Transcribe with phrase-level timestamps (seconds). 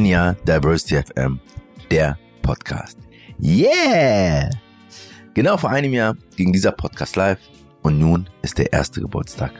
[0.00, 1.40] Ein Jahr Diversity FM,
[1.90, 2.96] der Podcast.
[3.38, 4.48] Yeah!
[5.34, 7.38] Genau vor einem Jahr ging dieser Podcast live
[7.82, 9.52] und nun ist der erste Geburtstag.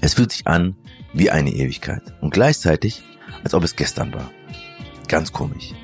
[0.00, 0.74] Es fühlt sich an
[1.12, 3.02] wie eine Ewigkeit und gleichzeitig,
[3.44, 4.30] als ob es gestern war.
[5.06, 5.74] Ganz komisch.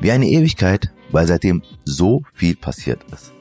[0.00, 3.32] Wie eine Ewigkeit, weil seitdem so viel passiert ist.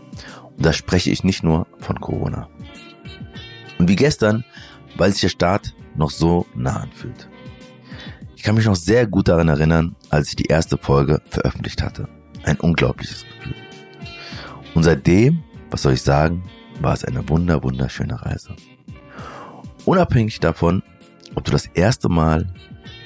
[0.57, 2.49] Und da spreche ich nicht nur von Corona.
[3.77, 4.43] Und wie gestern,
[4.95, 7.29] weil sich der Start noch so nah anfühlt.
[8.38, 12.08] Ich kann mich noch sehr gut daran erinnern, als ich die erste Folge veröffentlicht hatte.
[12.44, 13.55] Ein unglaubliches Gefühl.
[14.76, 16.44] Und seitdem, was soll ich sagen,
[16.80, 18.55] war es eine wunder, wunderschöne Reise.
[19.86, 20.84] Unabhängig davon,
[21.34, 22.54] ob du das erste Mal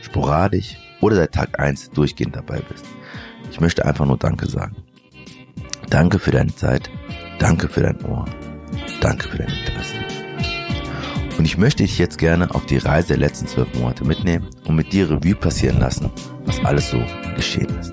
[0.02, 2.85] sporadisch oder seit Tag eins durchgehend dabei bist.
[3.52, 4.76] Ich möchte einfach nur Danke sagen.
[5.90, 6.91] Danke für deine Zeit.
[7.40, 8.26] Danke für dein Ohr.
[8.99, 10.20] Danke für dein Interesse.
[11.41, 14.75] Und ich möchte dich jetzt gerne auf die Reise der letzten zwölf Monate mitnehmen und
[14.75, 16.11] mit dir Revue passieren lassen,
[16.45, 17.03] was alles so
[17.35, 17.91] geschehen ist.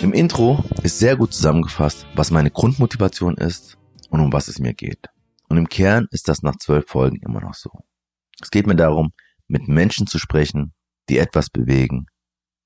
[0.00, 3.78] Im Intro ist sehr gut zusammengefasst, was meine Grundmotivation ist
[4.10, 5.08] und um was es mir geht.
[5.48, 7.70] Und im Kern ist das nach zwölf Folgen immer noch so.
[8.40, 9.10] Es geht mir darum,
[9.48, 10.72] mit Menschen zu sprechen,
[11.08, 12.06] die etwas bewegen,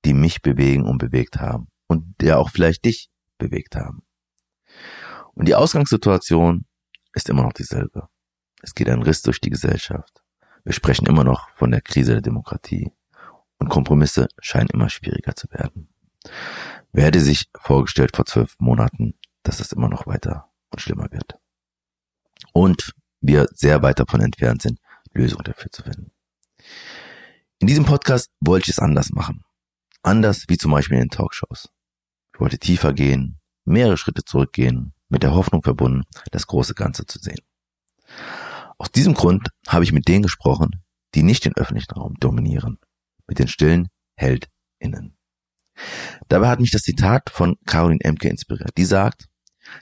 [0.05, 4.03] die mich bewegen und bewegt haben und der auch vielleicht dich bewegt haben.
[5.33, 6.65] Und die Ausgangssituation
[7.13, 8.07] ist immer noch dieselbe.
[8.61, 10.23] Es geht ein Riss durch die Gesellschaft.
[10.63, 12.91] Wir sprechen immer noch von der Krise der Demokratie
[13.57, 15.89] und Kompromisse scheinen immer schwieriger zu werden.
[16.91, 21.37] Wer hätte sich vorgestellt vor zwölf Monaten, dass es immer noch weiter und schlimmer wird?
[22.53, 24.79] Und wir sehr weit davon entfernt sind,
[25.13, 26.11] Lösungen dafür zu finden.
[27.59, 29.43] In diesem Podcast wollte ich es anders machen.
[30.05, 31.69] Anders wie zum Beispiel in den Talkshows.
[32.31, 37.17] Ich wollte tiefer gehen, mehrere Schritte zurückgehen, mit der Hoffnung verbunden, das große Ganze zu
[37.17, 37.39] sehen.
[38.77, 40.83] Aus diesem Grund habe ich mit denen gesprochen,
[41.15, 42.77] die nicht den öffentlichen Raum dominieren,
[43.25, 45.17] mit den stillen HeldInnen.
[46.27, 49.25] Dabei hat mich das Zitat von Caroline Emke inspiriert, die sagt,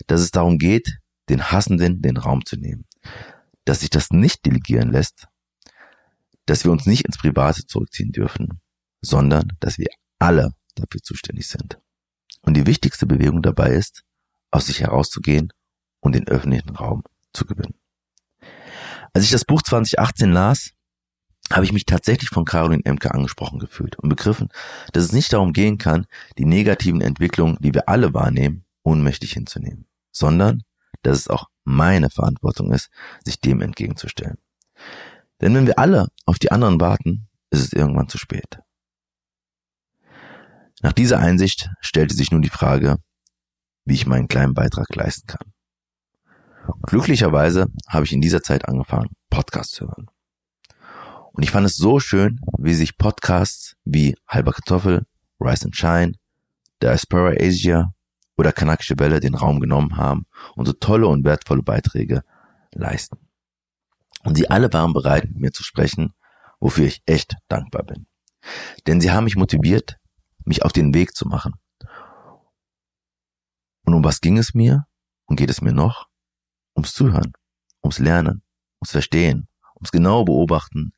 [0.07, 2.85] dass es darum geht, den Hassenden den Raum zu nehmen,
[3.65, 5.27] dass sich das nicht delegieren lässt,
[6.45, 8.61] dass wir uns nicht ins Private zurückziehen dürfen,
[9.01, 9.87] sondern dass wir
[10.23, 11.79] alle dafür zuständig sind.
[12.41, 14.03] Und die wichtigste Bewegung dabei ist,
[14.51, 15.51] aus sich herauszugehen
[15.99, 17.03] und den öffentlichen Raum
[17.33, 17.75] zu gewinnen.
[19.13, 20.71] Als ich das Buch 2018 las,
[21.51, 24.49] habe ich mich tatsächlich von Caroline Emke angesprochen gefühlt und begriffen,
[24.93, 26.07] dass es nicht darum gehen kann,
[26.37, 30.63] die negativen Entwicklungen, die wir alle wahrnehmen, ohnmächtig hinzunehmen, sondern
[31.01, 32.89] dass es auch meine Verantwortung ist,
[33.25, 34.37] sich dem entgegenzustellen.
[35.41, 38.59] Denn wenn wir alle auf die anderen warten, ist es irgendwann zu spät.
[40.83, 42.97] Nach dieser Einsicht stellte sich nun die Frage,
[43.85, 45.53] wie ich meinen kleinen Beitrag leisten kann.
[46.81, 50.09] Glücklicherweise habe ich in dieser Zeit angefangen, Podcasts zu hören.
[51.31, 55.05] Und ich fand es so schön, wie sich Podcasts wie Halber Kartoffel,
[55.39, 56.11] Rise and Shine,
[56.81, 57.93] Diaspora Asia
[58.37, 62.23] oder Kanakische Welle den Raum genommen haben und so tolle und wertvolle Beiträge
[62.73, 63.17] leisten.
[64.23, 66.13] Und sie alle waren bereit, mit mir zu sprechen,
[66.59, 68.05] wofür ich echt dankbar bin.
[68.85, 69.97] Denn sie haben mich motiviert,
[70.45, 71.53] mich auf den Weg zu machen.
[73.85, 74.85] Und um was ging es mir
[75.25, 76.07] und geht es mir noch?
[76.75, 77.33] Ums Zuhören,
[77.83, 78.43] ums Lernen,
[78.81, 80.93] ums Verstehen, ums genaue Beobachten,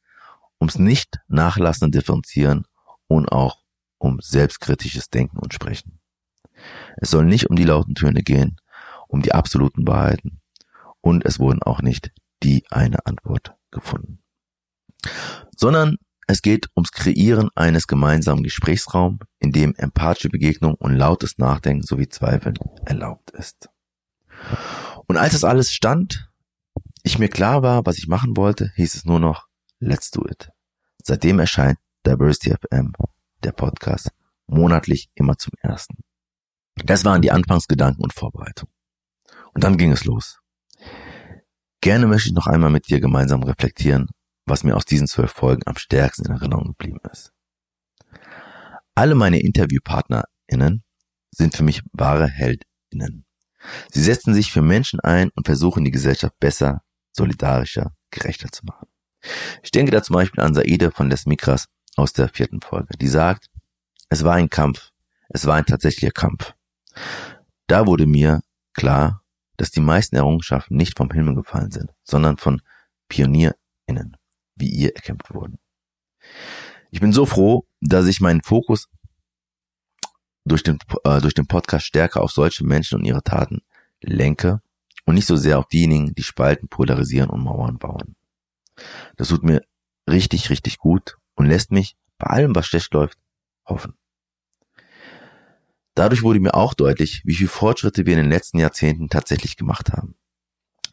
[0.59, 2.66] ums nicht nachlassen und differenzieren
[3.07, 3.63] und auch
[3.97, 6.00] um selbstkritisches Denken und Sprechen.
[6.97, 8.57] Es soll nicht um die lauten Töne gehen,
[9.07, 10.41] um die absoluten Wahrheiten
[11.01, 12.11] und es wurden auch nicht
[12.44, 14.23] die eine Antwort gefunden,
[15.55, 21.83] sondern es geht ums Kreieren eines gemeinsamen Gesprächsraums, in dem empathische Begegnung und lautes Nachdenken
[21.83, 22.55] sowie Zweifeln
[22.85, 23.69] erlaubt ist.
[25.07, 26.31] Und als das alles stand,
[27.03, 29.47] ich mir klar war, was ich machen wollte, hieß es nur noch,
[29.79, 30.49] let's do it.
[31.03, 32.93] Seitdem erscheint Diversity FM,
[33.43, 34.09] der Podcast,
[34.47, 35.97] monatlich immer zum ersten.
[36.83, 38.73] Das waren die Anfangsgedanken und Vorbereitungen.
[39.53, 40.39] Und dann ging es los.
[41.81, 44.07] Gerne möchte ich noch einmal mit dir gemeinsam reflektieren,
[44.45, 47.33] was mir aus diesen zwölf Folgen am stärksten in Erinnerung geblieben ist.
[48.93, 50.83] Alle meine InterviewpartnerInnen
[51.31, 53.25] sind für mich wahre HeldInnen.
[53.91, 58.87] Sie setzen sich für Menschen ein und versuchen die Gesellschaft besser, solidarischer, gerechter zu machen.
[59.63, 63.07] Ich denke da zum Beispiel an Saide von Les Mikras aus der vierten Folge, die
[63.07, 63.47] sagt,
[64.09, 64.91] es war ein Kampf,
[65.29, 66.53] es war ein tatsächlicher Kampf.
[67.67, 68.41] Da wurde mir
[68.73, 69.23] klar,
[69.57, 72.61] dass die meisten Errungenschaften nicht vom Himmel gefallen sind, sondern von
[73.09, 74.15] PionierInnen
[74.55, 75.59] wie ihr erkämpft wurden.
[76.91, 78.87] Ich bin so froh, dass ich meinen Fokus
[80.46, 83.61] durch den, äh, durch den Podcast stärker auf solche Menschen und ihre Taten
[84.02, 84.61] lenke
[85.05, 88.16] und nicht so sehr auf diejenigen, die spalten, polarisieren und Mauern bauen.
[89.17, 89.61] Das tut mir
[90.09, 93.17] richtig, richtig gut und lässt mich bei allem, was schlecht läuft,
[93.66, 93.96] hoffen.
[95.96, 99.91] Dadurch wurde mir auch deutlich, wie viel Fortschritte wir in den letzten Jahrzehnten tatsächlich gemacht
[99.93, 100.16] haben.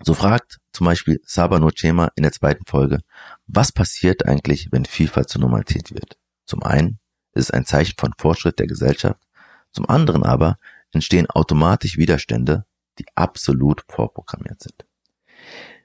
[0.05, 3.01] So fragt zum Beispiel Saba Nochema in der zweiten Folge,
[3.47, 6.19] was passiert eigentlich, wenn Vielfalt zur Normalität wird?
[6.45, 6.99] Zum einen
[7.35, 9.21] ist es ein Zeichen von Fortschritt der Gesellschaft,
[9.71, 10.59] zum anderen aber
[10.93, 12.65] entstehen automatisch Widerstände,
[12.99, 14.85] die absolut vorprogrammiert sind.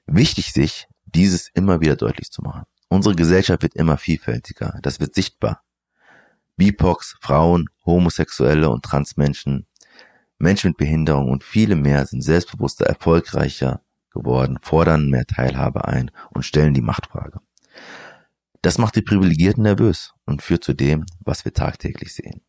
[0.06, 2.64] Wichtig sich, dieses immer wieder deutlich zu machen.
[2.88, 5.62] Unsere Gesellschaft wird immer vielfältiger, das wird sichtbar.
[6.56, 9.66] BIPOX, Frauen, Homosexuelle und Transmenschen,
[10.38, 16.44] Menschen mit Behinderung und viele mehr sind selbstbewusster, erfolgreicher geworden, fordern mehr Teilhabe ein und
[16.44, 17.40] stellen die Machtfrage.
[18.62, 22.42] Das macht die Privilegierten nervös und führt zu dem, was wir tagtäglich sehen.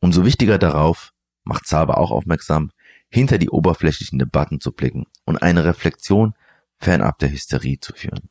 [0.00, 1.12] Umso wichtiger darauf
[1.44, 2.70] macht Zaber auch aufmerksam,
[3.08, 6.34] hinter die oberflächlichen Debatten zu blicken und eine Reflexion
[6.78, 8.28] fernab der Hysterie zu führen.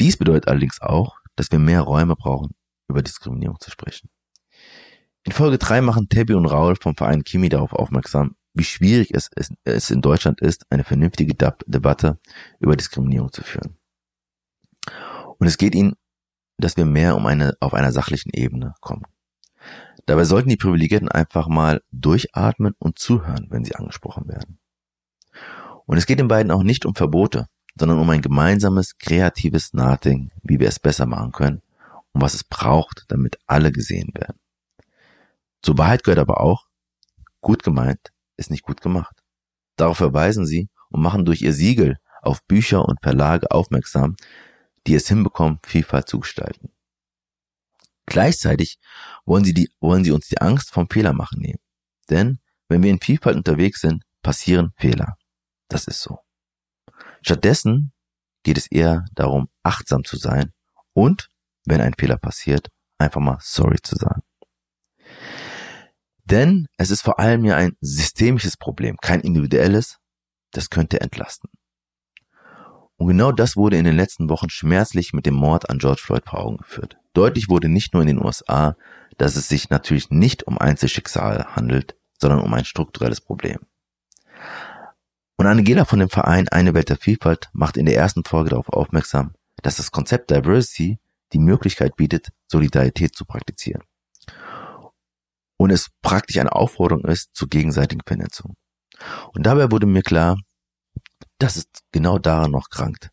[0.00, 2.54] Dies bedeutet allerdings auch, dass wir mehr Räume brauchen,
[2.88, 4.08] über Diskriminierung zu sprechen.
[5.24, 9.30] In Folge 3 machen Tabby und Raul vom Verein Kimi darauf aufmerksam, wie schwierig es,
[9.64, 12.18] es in Deutschland ist, eine vernünftige Debatte
[12.60, 13.76] über Diskriminierung zu führen.
[15.38, 15.94] Und es geht ihnen,
[16.56, 19.02] dass wir mehr um eine, auf einer sachlichen Ebene kommen.
[20.06, 24.58] Dabei sollten die Privilegierten einfach mal durchatmen und zuhören, wenn sie angesprochen werden.
[25.86, 27.48] Und es geht den beiden auch nicht um Verbote,
[27.78, 31.62] sondern um ein gemeinsames, kreatives Nachdenken, wie wir es besser machen können
[32.12, 34.38] und was es braucht, damit alle gesehen werden.
[35.62, 36.66] Zur Wahrheit gehört aber auch,
[37.40, 39.22] gut gemeint ist nicht gut gemacht.
[39.76, 44.16] Darauf verweisen sie und machen durch ihr Siegel auf Bücher und Verlage aufmerksam,
[44.86, 46.70] die es hinbekommen, Vielfalt zu gestalten.
[48.06, 48.78] Gleichzeitig
[49.24, 51.60] wollen sie, die, wollen sie uns die Angst vom Fehlermachen nehmen.
[52.10, 52.38] Denn
[52.68, 55.16] wenn wir in Vielfalt unterwegs sind, passieren Fehler.
[55.68, 56.18] Das ist so.
[57.22, 57.92] Stattdessen
[58.42, 60.52] geht es eher darum, achtsam zu sein
[60.92, 61.30] und,
[61.64, 64.22] wenn ein Fehler passiert, einfach mal sorry zu sagen.
[66.24, 69.98] Denn es ist vor allem ja ein systemisches Problem, kein individuelles,
[70.52, 71.50] das könnte entlasten.
[72.96, 76.24] Und genau das wurde in den letzten Wochen schmerzlich mit dem Mord an George Floyd
[76.26, 76.96] vor Augen geführt.
[77.12, 78.76] Deutlich wurde nicht nur in den USA,
[79.18, 83.58] dass es sich natürlich nicht um Einzelschicksale handelt, sondern um ein strukturelles Problem.
[85.36, 88.68] Und Angela von dem Verein Eine Welt der Vielfalt macht in der ersten Folge darauf
[88.68, 90.98] aufmerksam, dass das Konzept Diversity
[91.32, 93.82] die Möglichkeit bietet, Solidarität zu praktizieren.
[95.64, 98.54] Und es praktisch eine Aufforderung ist zur gegenseitigen Vernetzung.
[99.32, 100.36] Und dabei wurde mir klar,
[101.38, 103.08] dass es genau daran noch krankt.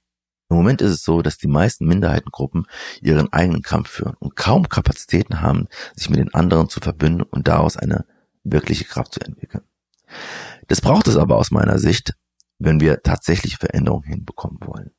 [0.49, 2.67] Im Moment ist es so, dass die meisten Minderheitengruppen
[3.01, 7.47] ihren eigenen Kampf führen und kaum Kapazitäten haben, sich mit den anderen zu verbünden und
[7.47, 8.03] daraus eine
[8.43, 9.63] wirkliche Kraft zu entwickeln.
[10.67, 12.15] Das braucht es aber aus meiner Sicht,
[12.59, 14.91] wenn wir tatsächlich Veränderungen hinbekommen wollen.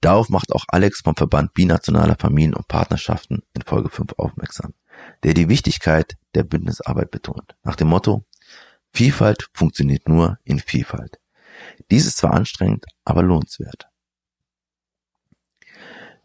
[0.00, 4.74] Darauf macht auch Alex vom Verband Binationaler Familien und Partnerschaften in Folge 5 aufmerksam,
[5.22, 7.56] der die Wichtigkeit der Bündnisarbeit betont.
[7.62, 8.24] Nach dem Motto,
[8.92, 11.18] Vielfalt funktioniert nur in Vielfalt.
[11.90, 13.88] Dies ist zwar anstrengend, aber lohnenswert.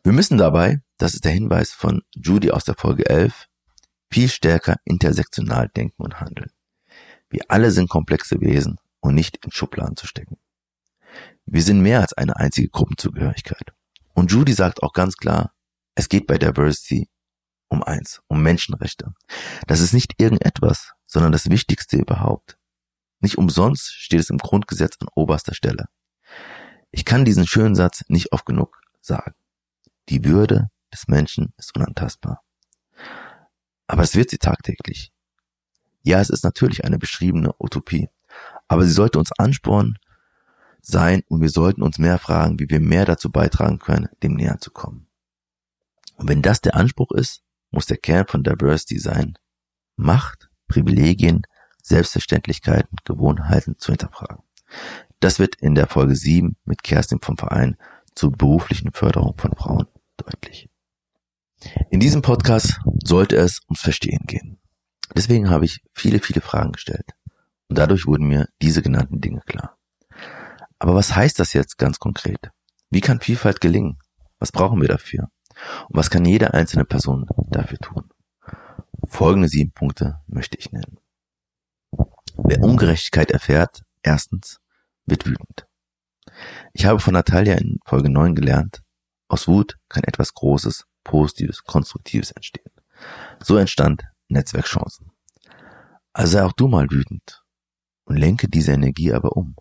[0.03, 3.47] Wir müssen dabei, das ist der Hinweis von Judy aus der Folge 11,
[4.09, 6.51] viel stärker intersektional denken und handeln.
[7.29, 10.37] Wir alle sind komplexe Wesen und nicht in Schubladen zu stecken.
[11.45, 13.73] Wir sind mehr als eine einzige Gruppenzugehörigkeit.
[14.13, 15.53] Und Judy sagt auch ganz klar,
[15.95, 17.09] es geht bei Diversity
[17.71, 19.13] um eins, um Menschenrechte.
[19.65, 22.57] Das ist nicht irgendetwas, sondern das Wichtigste überhaupt.
[23.21, 25.87] Nicht umsonst steht es im Grundgesetz an oberster Stelle.
[26.91, 29.33] Ich kann diesen schönen Satz nicht oft genug sagen.
[30.09, 32.43] Die Würde des Menschen ist unantastbar.
[33.87, 35.13] Aber es wird sie tagtäglich.
[36.03, 38.09] Ja, es ist natürlich eine beschriebene Utopie,
[38.67, 39.97] aber sie sollte uns anspornen
[40.81, 44.59] sein und wir sollten uns mehr fragen, wie wir mehr dazu beitragen können, dem näher
[44.59, 45.07] zu kommen.
[46.15, 49.37] Und wenn das der Anspruch ist, muss der Kern von Diversity sein,
[49.95, 51.41] Macht, Privilegien,
[51.81, 54.43] Selbstverständlichkeiten, Gewohnheiten zu hinterfragen.
[55.19, 57.77] Das wird in der Folge 7 mit Kerstin vom Verein
[58.15, 59.87] zur beruflichen Förderung von Frauen
[60.17, 60.69] deutlich.
[61.89, 64.59] In diesem Podcast sollte es ums Verstehen gehen.
[65.15, 67.11] Deswegen habe ich viele, viele Fragen gestellt.
[67.67, 69.77] Und dadurch wurden mir diese genannten Dinge klar.
[70.79, 72.51] Aber was heißt das jetzt ganz konkret?
[72.89, 73.99] Wie kann Vielfalt gelingen?
[74.39, 75.29] Was brauchen wir dafür?
[75.89, 78.09] Und was kann jede einzelne Person dafür tun?
[79.07, 80.97] Folgende sieben Punkte möchte ich nennen.
[82.37, 84.59] Wer Ungerechtigkeit erfährt, erstens,
[85.05, 85.67] wird wütend.
[86.73, 88.81] Ich habe von Natalia in Folge 9 gelernt,
[89.27, 92.71] aus Wut kann etwas Großes, Positives, Konstruktives entstehen.
[93.41, 95.11] So entstand Netzwerkchancen.
[96.13, 97.43] Also sei auch du mal wütend
[98.05, 99.55] und lenke diese Energie aber um.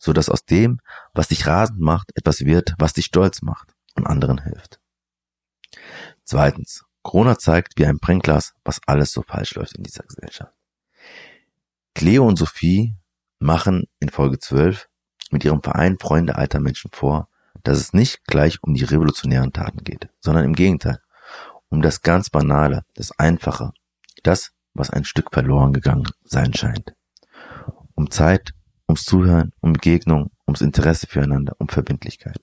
[0.00, 0.80] so dass aus dem,
[1.12, 4.80] was dich rasend macht, etwas wird, was dich stolz macht und anderen hilft.
[6.28, 10.52] Zweitens, Corona zeigt wie ein Brennglas, was alles so falsch läuft in dieser Gesellschaft.
[11.94, 12.96] Cleo und Sophie
[13.38, 14.90] machen in Folge 12
[15.30, 17.30] mit ihrem Verein Freunde alter Menschen vor,
[17.62, 21.00] dass es nicht gleich um die revolutionären Taten geht, sondern im Gegenteil,
[21.70, 23.72] um das ganz Banale, das Einfache,
[24.22, 26.92] das, was ein Stück verloren gegangen sein scheint.
[27.94, 28.52] Um Zeit,
[28.86, 32.42] ums Zuhören, um Begegnung, ums Interesse füreinander, um Verbindlichkeit.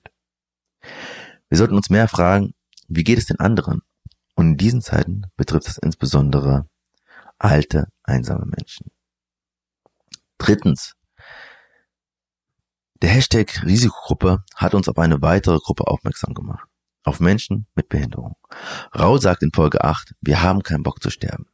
[1.48, 2.52] Wir sollten uns mehr fragen,
[2.88, 3.82] wie geht es den anderen?
[4.34, 6.68] Und in diesen Zeiten betrifft es insbesondere
[7.38, 8.90] alte, einsame Menschen.
[10.38, 10.94] Drittens.
[13.02, 16.68] Der Hashtag Risikogruppe hat uns auf eine weitere Gruppe aufmerksam gemacht.
[17.04, 18.36] Auf Menschen mit Behinderung.
[18.94, 21.46] Rau sagt in Folge 8, wir haben keinen Bock zu sterben.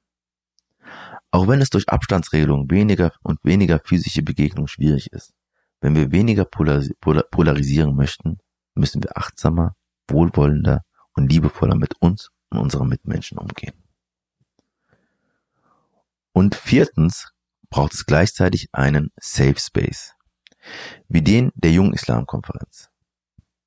[1.31, 5.33] Auch wenn es durch Abstandsregelungen weniger und weniger physische Begegnung schwierig ist,
[5.81, 8.39] wenn wir weniger polarisieren möchten,
[8.75, 9.75] müssen wir achtsamer,
[10.09, 10.83] wohlwollender
[11.15, 13.75] und liebevoller mit uns und unseren Mitmenschen umgehen.
[16.33, 17.33] Und viertens
[17.71, 20.15] braucht es gleichzeitig einen Safe Space,
[21.09, 22.91] wie den der Jungen Islam Konferenz.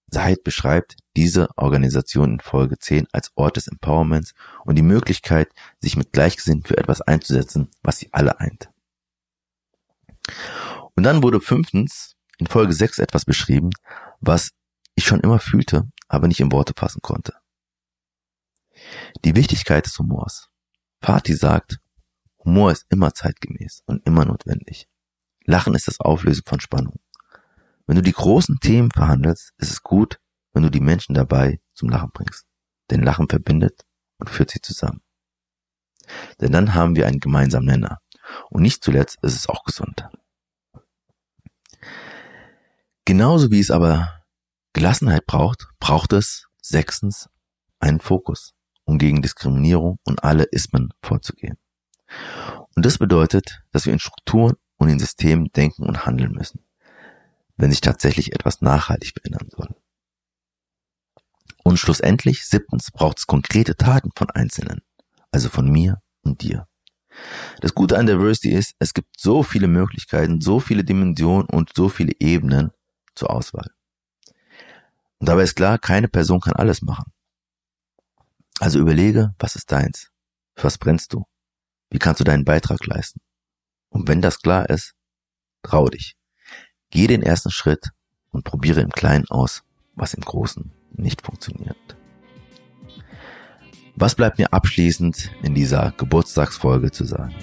[0.07, 4.33] Said beschreibt diese Organisation in Folge 10 als Ort des Empowerments
[4.63, 5.49] und die Möglichkeit,
[5.79, 8.69] sich mit Gleichgesinnten für etwas einzusetzen, was sie alle eint.
[10.95, 13.71] Und dann wurde fünftens in Folge 6 etwas beschrieben,
[14.21, 14.51] was
[14.95, 17.33] ich schon immer fühlte, aber nicht in Worte fassen konnte.
[19.24, 20.50] Die Wichtigkeit des Humors.
[21.01, 21.79] Fatih sagt,
[22.43, 24.88] Humor ist immer zeitgemäß und immer notwendig.
[25.45, 27.00] Lachen ist das Auflösen von Spannung.
[27.88, 30.19] Wenn du die großen Themen verhandelst, ist es gut,
[30.53, 32.45] wenn du die Menschen dabei zum Lachen bringst.
[32.89, 33.85] Denn Lachen verbindet
[34.17, 35.01] und führt sie zusammen.
[36.39, 38.00] Denn dann haben wir einen gemeinsamen Nenner.
[38.50, 40.07] Und nicht zuletzt ist es auch gesund.
[43.05, 44.25] Genauso wie es aber
[44.75, 47.29] Gelassenheit braucht, braucht es sechstens
[47.79, 48.53] einen Fokus,
[48.84, 51.58] um gegen Diskriminierung und alle Ismen vorzugehen.
[52.75, 56.60] Und das bedeutet, dass wir in Strukturen und in Systemen denken und handeln müssen,
[57.55, 59.74] wenn sich tatsächlich etwas nachhaltig verändern soll.
[61.63, 64.82] Und schlussendlich, siebtens, braucht es konkrete Taten von Einzelnen,
[65.32, 66.67] also von mir und dir.
[67.62, 71.88] Das Gute an Diversity ist, es gibt so viele Möglichkeiten, so viele Dimensionen und so
[71.88, 72.72] viele Ebenen
[73.15, 73.75] zur Auswahl.
[75.19, 77.12] Und dabei ist klar, keine Person kann alles machen.
[78.60, 80.10] Also überlege, was ist deins?
[80.55, 81.25] Für was brennst du?
[81.89, 83.19] Wie kannst du deinen Beitrag leisten?
[83.89, 84.93] Und wenn das klar ist,
[85.62, 86.15] trau dich.
[86.89, 87.89] Geh den ersten Schritt
[88.31, 89.63] und probiere im Kleinen aus,
[89.95, 91.77] was im Großen nicht funktioniert.
[93.95, 97.36] Was bleibt mir abschließend in dieser Geburtstagsfolge zu sagen?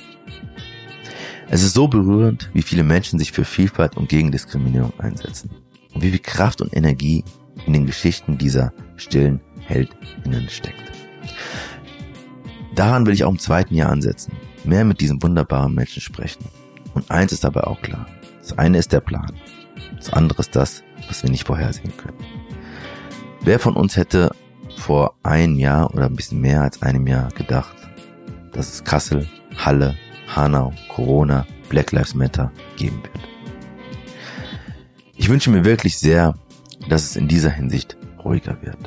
[1.48, 5.50] Es ist so berührend, wie viele Menschen sich für Vielfalt und gegen Diskriminierung einsetzen
[5.94, 7.24] und wie viel Kraft und Energie
[7.66, 10.92] in den Geschichten dieser stillen HeldInnen steckt.
[12.74, 14.32] Daran will ich auch im zweiten Jahr ansetzen,
[14.64, 16.44] mehr mit diesen wunderbaren Menschen sprechen.
[16.94, 18.06] Und eins ist dabei auch klar.
[18.40, 19.32] Das eine ist der Plan.
[19.96, 22.18] Das andere ist das, was wir nicht vorhersehen können.
[23.42, 24.30] Wer von uns hätte
[24.76, 27.76] vor einem Jahr oder ein bisschen mehr als einem Jahr gedacht,
[28.52, 29.96] dass es Kassel, Halle,
[30.34, 33.28] Hanau, Corona, Black Lives Matter geben wird?
[35.14, 36.34] Ich wünsche mir wirklich sehr,
[36.88, 38.78] dass es in dieser Hinsicht ruhiger wird.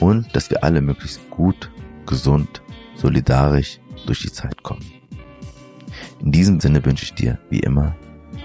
[0.00, 1.70] Und dass wir alle möglichst gut,
[2.06, 2.62] gesund,
[2.96, 4.84] solidarisch durch die Zeit kommen.
[6.20, 7.94] In diesem Sinne wünsche ich dir, wie immer,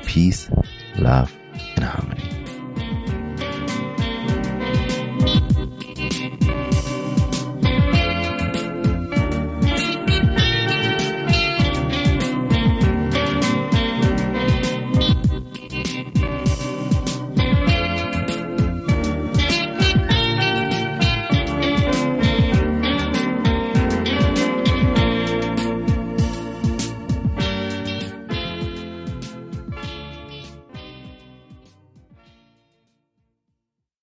[0.06, 0.50] Peace,
[0.96, 1.30] Love
[1.76, 2.35] and Harmony.